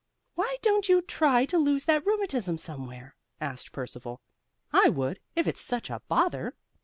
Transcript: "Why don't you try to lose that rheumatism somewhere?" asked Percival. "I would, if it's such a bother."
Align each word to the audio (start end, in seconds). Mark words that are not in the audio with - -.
"Why 0.33 0.57
don't 0.63 0.89
you 0.89 1.03
try 1.03 1.45
to 1.45 1.59
lose 1.59 1.85
that 1.85 2.03
rheumatism 2.07 2.57
somewhere?" 2.57 3.15
asked 3.39 3.71
Percival. 3.71 4.19
"I 4.73 4.89
would, 4.89 5.19
if 5.35 5.47
it's 5.47 5.61
such 5.61 5.91
a 5.91 6.01
bother." 6.07 6.55